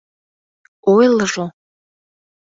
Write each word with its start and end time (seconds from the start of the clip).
—Ойлыжо! 0.93 1.45